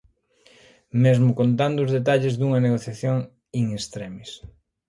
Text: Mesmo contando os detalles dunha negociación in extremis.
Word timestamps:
Mesmo 1.03 1.31
contando 1.39 1.79
os 1.85 1.93
detalles 1.97 2.33
dunha 2.39 2.63
negociación 2.67 3.15
in 3.59 3.65
extremis. 3.79 4.31